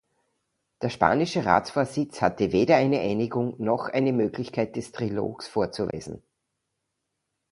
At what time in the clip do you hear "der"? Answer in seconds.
0.81-0.89